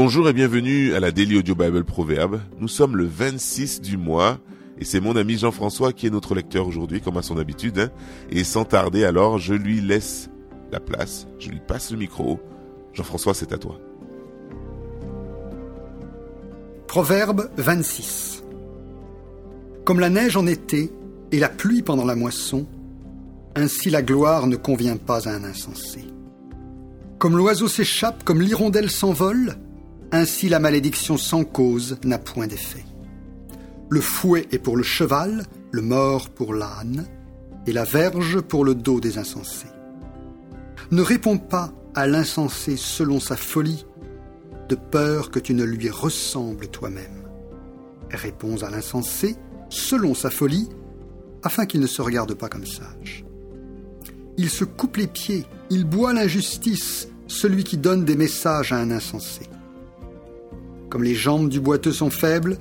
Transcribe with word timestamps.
Bonjour 0.00 0.28
et 0.28 0.32
bienvenue 0.32 0.94
à 0.94 1.00
la 1.00 1.10
Daily 1.10 1.38
Audio 1.38 1.56
Bible 1.56 1.82
Proverbe. 1.82 2.40
Nous 2.60 2.68
sommes 2.68 2.96
le 2.96 3.04
26 3.04 3.80
du 3.80 3.96
mois 3.96 4.38
et 4.78 4.84
c'est 4.84 5.00
mon 5.00 5.16
ami 5.16 5.36
Jean-François 5.36 5.92
qui 5.92 6.06
est 6.06 6.10
notre 6.10 6.36
lecteur 6.36 6.68
aujourd'hui 6.68 7.00
comme 7.00 7.16
à 7.16 7.22
son 7.22 7.36
habitude. 7.36 7.80
Hein. 7.80 7.90
Et 8.30 8.44
sans 8.44 8.64
tarder 8.64 9.04
alors, 9.04 9.38
je 9.38 9.54
lui 9.54 9.80
laisse 9.80 10.30
la 10.70 10.78
place, 10.78 11.26
je 11.40 11.48
lui 11.48 11.58
passe 11.58 11.90
le 11.90 11.96
micro. 11.96 12.38
Jean-François, 12.92 13.34
c'est 13.34 13.52
à 13.52 13.58
toi. 13.58 13.80
Proverbe 16.86 17.50
26 17.56 18.44
Comme 19.84 19.98
la 19.98 20.10
neige 20.10 20.36
en 20.36 20.46
été 20.46 20.92
et 21.32 21.40
la 21.40 21.48
pluie 21.48 21.82
pendant 21.82 22.04
la 22.04 22.14
moisson, 22.14 22.68
ainsi 23.56 23.90
la 23.90 24.02
gloire 24.02 24.46
ne 24.46 24.54
convient 24.54 24.96
pas 24.96 25.28
à 25.28 25.32
un 25.32 25.42
insensé. 25.42 26.04
Comme 27.18 27.36
l'oiseau 27.36 27.66
s'échappe, 27.66 28.22
comme 28.22 28.40
l'hirondelle 28.40 28.92
s'envole, 28.92 29.56
ainsi 30.12 30.48
la 30.48 30.58
malédiction 30.58 31.16
sans 31.16 31.44
cause 31.44 31.98
n'a 32.04 32.18
point 32.18 32.46
d'effet. 32.46 32.84
Le 33.90 34.00
fouet 34.00 34.46
est 34.52 34.58
pour 34.58 34.76
le 34.76 34.82
cheval, 34.82 35.44
le 35.70 35.82
mort 35.82 36.30
pour 36.30 36.54
l'âne, 36.54 37.06
et 37.66 37.72
la 37.72 37.84
verge 37.84 38.40
pour 38.40 38.64
le 38.64 38.74
dos 38.74 39.00
des 39.00 39.18
insensés. 39.18 39.68
Ne 40.90 41.02
réponds 41.02 41.38
pas 41.38 41.72
à 41.94 42.06
l'insensé 42.06 42.76
selon 42.76 43.20
sa 43.20 43.36
folie, 43.36 43.84
de 44.68 44.74
peur 44.74 45.30
que 45.30 45.38
tu 45.38 45.54
ne 45.54 45.64
lui 45.64 45.90
ressembles 45.90 46.68
toi-même. 46.68 47.24
Réponds 48.10 48.62
à 48.62 48.70
l'insensé 48.70 49.36
selon 49.68 50.14
sa 50.14 50.30
folie, 50.30 50.68
afin 51.42 51.66
qu'il 51.66 51.80
ne 51.80 51.86
se 51.86 52.02
regarde 52.02 52.34
pas 52.34 52.48
comme 52.48 52.66
sage. 52.66 53.24
Il 54.36 54.50
se 54.50 54.64
coupe 54.64 54.96
les 54.96 55.06
pieds, 55.06 55.44
il 55.70 55.84
boit 55.84 56.12
l'injustice, 56.12 57.08
celui 57.26 57.64
qui 57.64 57.76
donne 57.76 58.04
des 58.04 58.16
messages 58.16 58.72
à 58.72 58.76
un 58.76 58.90
insensé. 58.90 59.42
Comme 60.90 61.04
les 61.04 61.14
jambes 61.14 61.48
du 61.48 61.60
boiteux 61.60 61.92
sont 61.92 62.10
faibles, 62.10 62.58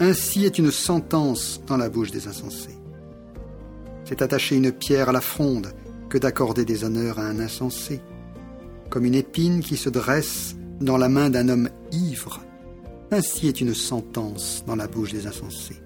ainsi 0.00 0.44
est 0.44 0.58
une 0.58 0.70
sentence 0.70 1.62
dans 1.66 1.76
la 1.76 1.88
bouche 1.88 2.10
des 2.10 2.26
insensés. 2.26 2.76
C'est 4.04 4.20
attacher 4.20 4.56
une 4.56 4.72
pierre 4.72 5.08
à 5.08 5.12
la 5.12 5.20
fronde 5.20 5.72
que 6.08 6.18
d'accorder 6.18 6.64
des 6.64 6.84
honneurs 6.84 7.18
à 7.18 7.22
un 7.22 7.38
insensé, 7.40 8.00
comme 8.90 9.04
une 9.04 9.14
épine 9.14 9.60
qui 9.60 9.76
se 9.76 9.88
dresse 9.88 10.56
dans 10.80 10.98
la 10.98 11.08
main 11.08 11.30
d'un 11.30 11.48
homme 11.48 11.70
ivre. 11.92 12.40
Ainsi 13.10 13.48
est 13.48 13.60
une 13.60 13.74
sentence 13.74 14.64
dans 14.66 14.76
la 14.76 14.88
bouche 14.88 15.12
des 15.12 15.26
insensés. 15.26 15.80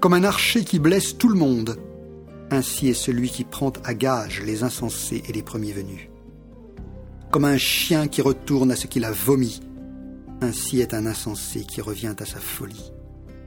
Comme 0.00 0.14
un 0.14 0.24
archer 0.24 0.64
qui 0.64 0.78
blesse 0.78 1.16
tout 1.16 1.28
le 1.28 1.38
monde, 1.38 1.76
ainsi 2.50 2.88
est 2.88 2.94
celui 2.94 3.28
qui 3.28 3.44
prend 3.44 3.72
à 3.84 3.94
gage 3.94 4.42
les 4.44 4.62
insensés 4.62 5.22
et 5.28 5.32
les 5.32 5.42
premiers 5.42 5.72
venus. 5.72 6.08
Comme 7.30 7.44
un 7.44 7.56
chien 7.56 8.08
qui 8.08 8.22
retourne 8.22 8.70
à 8.70 8.76
ce 8.76 8.86
qu'il 8.86 9.04
a 9.04 9.10
vomi, 9.10 9.60
ainsi 10.44 10.80
est 10.80 10.94
un 10.94 11.06
insensé 11.06 11.64
qui 11.64 11.80
revient 11.80 12.14
à 12.18 12.24
sa 12.24 12.38
folie. 12.38 12.92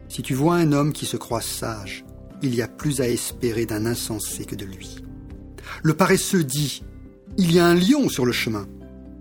Si 0.10 0.22
tu 0.22 0.34
vois 0.34 0.56
un 0.56 0.72
homme 0.72 0.94
qui 0.94 1.06
se 1.06 1.18
croit 1.18 1.42
sage, 1.42 2.06
il 2.42 2.54
y 2.54 2.62
a 2.62 2.68
plus 2.68 3.02
à 3.02 3.08
espérer 3.08 3.66
d'un 3.66 3.86
insensé 3.86 4.46
que 4.46 4.56
de 4.56 4.66
lui. 4.66 5.04
Le 5.84 5.94
paresseux 5.94 6.44
dit 6.44 6.84
Il 7.38 7.54
y 7.54 7.60
a 7.60 7.66
un 7.66 7.76
lion 7.76 8.10
sur 8.10 8.26
le 8.26 8.32
chemin, 8.32 8.68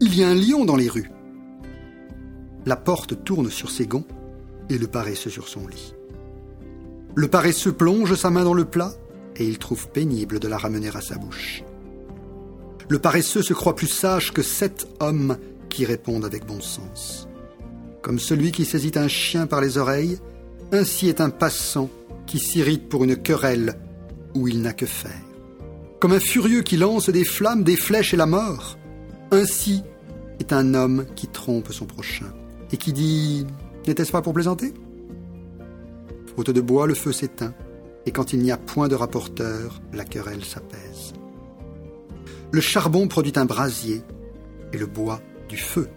il 0.01 0.17
y 0.17 0.23
a 0.23 0.29
un 0.29 0.35
lion 0.35 0.65
dans 0.65 0.77
les 0.77 0.89
rues. 0.89 1.11
La 2.67 2.77
porte 2.77 3.25
tourne 3.25 3.51
sur 3.51 3.71
ses 3.71 3.87
gonds 3.87 4.07
et 4.69 4.79
le 4.79 4.87
paresseux 4.87 5.31
sur 5.31 5.49
son 5.49 5.67
lit. 5.67 5.95
Le 7.15 7.29
paresseux 7.29 7.73
plonge 7.73 8.15
sa 8.15 8.31
main 8.31 8.45
dans 8.45 8.55
le 8.55 8.65
plat 8.65 8.93
et 9.37 9.47
il 9.47 9.59
trouve 9.59 9.89
pénible 9.91 10.41
de 10.41 10.49
la 10.49 10.59
ramener 10.59 10.89
à 10.95 11.01
sa 11.01 11.17
bouche. 11.17 11.63
Le 12.89 12.99
paresseux 12.99 13.43
se 13.43 13.55
croit 13.55 13.75
plus 13.75 13.89
sage 13.89 14.33
que 14.33 14.43
sept 14.43 14.87
hommes 15.01 15.39
qui 15.69 15.85
répondent 15.85 16.25
avec 16.25 16.47
bon 16.47 16.61
sens. 16.61 17.29
Comme 18.07 18.21
celui 18.21 18.53
qui 18.53 18.65
saisit 18.65 18.93
un 18.95 19.09
chien 19.09 19.49
par 19.49 19.61
les 19.61 19.79
oreilles, 19.79 20.21
ainsi 20.71 21.09
est 21.09 21.21
un 21.21 21.29
passant 21.29 21.91
qui 22.25 22.39
s'irrite 22.39 22.89
pour 22.89 23.03
une 23.03 23.17
querelle 23.17 23.75
où 24.37 24.47
il 24.47 24.63
n'a 24.63 24.73
que 24.73 24.87
faire. 24.87 25.25
Comme 25.99 26.13
un 26.13 26.21
furieux 26.21 26.63
qui 26.63 26.77
lance 26.77 27.11
des 27.11 27.25
flammes, 27.25 27.65
des 27.65 27.75
flèches 27.75 28.15
et 28.15 28.17
la 28.17 28.27
mort, 28.27 28.79
ainsi 29.33 29.83
est 30.39 30.53
un 30.53 30.75
homme 30.75 31.05
qui 31.17 31.27
trompe 31.27 31.73
son 31.73 31.87
prochain 31.87 32.33
et 32.71 32.77
qui 32.77 32.93
dit 32.93 33.45
N'était-ce 33.89 34.13
pas 34.13 34.23
pour 34.23 34.35
plaisanter? 34.35 34.73
Faute 36.37 36.51
de 36.51 36.61
bois, 36.61 36.87
le 36.87 36.95
feu 36.95 37.11
s'éteint, 37.11 37.55
et 38.07 38.13
quand 38.13 38.33
il 38.33 38.39
n'y 38.39 38.53
a 38.53 38.57
point 38.57 38.87
de 38.87 38.95
rapporteur, 38.95 39.83
la 39.93 40.05
querelle 40.05 40.45
s'apaise. 40.45 41.13
Le 42.53 42.61
charbon 42.61 43.09
produit 43.09 43.33
un 43.35 43.47
brasier, 43.47 44.05
et 44.73 44.79
le 44.79 44.87
bois 44.87 45.21
du 45.49 45.57
feu. 45.57 45.89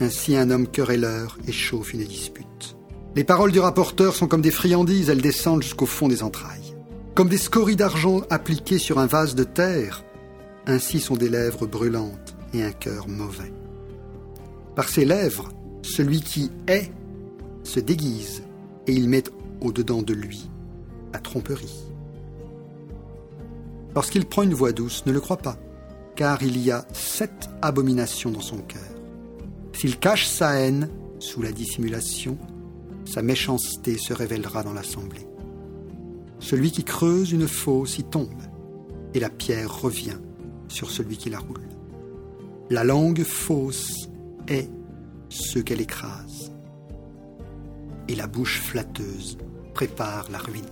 Ainsi 0.00 0.36
un 0.36 0.50
homme 0.50 0.66
querelleur 0.66 1.38
échauffe 1.48 1.94
une 1.94 2.04
dispute. 2.04 2.76
Les 3.14 3.24
paroles 3.24 3.52
du 3.52 3.60
rapporteur 3.60 4.14
sont 4.14 4.28
comme 4.28 4.42
des 4.42 4.50
friandises, 4.50 5.08
elles 5.08 5.22
descendent 5.22 5.62
jusqu'au 5.62 5.86
fond 5.86 6.08
des 6.08 6.22
entrailles. 6.22 6.76
Comme 7.14 7.30
des 7.30 7.38
scories 7.38 7.76
d'argent 7.76 8.20
appliquées 8.28 8.78
sur 8.78 8.98
un 8.98 9.06
vase 9.06 9.34
de 9.34 9.44
terre, 9.44 10.04
ainsi 10.66 11.00
sont 11.00 11.16
des 11.16 11.30
lèvres 11.30 11.66
brûlantes 11.66 12.36
et 12.52 12.62
un 12.62 12.72
cœur 12.72 13.08
mauvais. 13.08 13.52
Par 14.74 14.88
ses 14.90 15.06
lèvres, 15.06 15.48
celui 15.80 16.20
qui 16.20 16.50
est 16.68 16.92
se 17.62 17.80
déguise 17.80 18.42
et 18.86 18.92
il 18.92 19.08
met 19.08 19.24
au-dedans 19.62 20.02
de 20.02 20.12
lui 20.12 20.50
la 21.14 21.18
tromperie. 21.18 21.86
Lorsqu'il 23.94 24.26
prend 24.26 24.42
une 24.42 24.52
voix 24.52 24.72
douce, 24.72 25.04
ne 25.06 25.12
le 25.12 25.20
crois 25.20 25.38
pas, 25.38 25.56
car 26.16 26.42
il 26.42 26.58
y 26.58 26.70
a 26.70 26.86
sept 26.92 27.48
abominations 27.62 28.30
dans 28.30 28.42
son 28.42 28.58
cœur. 28.58 28.95
S'il 29.76 29.98
cache 29.98 30.26
sa 30.26 30.58
haine 30.58 30.88
sous 31.18 31.42
la 31.42 31.52
dissimulation, 31.52 32.38
sa 33.04 33.20
méchanceté 33.20 33.98
se 33.98 34.14
révélera 34.14 34.62
dans 34.62 34.72
l'assemblée. 34.72 35.26
Celui 36.38 36.70
qui 36.70 36.82
creuse 36.82 37.32
une 37.32 37.46
fosse 37.46 37.98
y 37.98 38.04
tombe, 38.04 38.42
et 39.12 39.20
la 39.20 39.28
pierre 39.28 39.82
revient 39.82 40.16
sur 40.68 40.90
celui 40.90 41.18
qui 41.18 41.28
la 41.28 41.40
roule. 41.40 41.68
La 42.70 42.84
langue 42.84 43.22
fausse 43.22 44.08
est 44.48 44.70
ce 45.28 45.58
qu'elle 45.58 45.82
écrase, 45.82 46.52
et 48.08 48.14
la 48.14 48.26
bouche 48.26 48.62
flatteuse 48.62 49.36
prépare 49.74 50.30
la 50.30 50.38
ruine. 50.38 50.64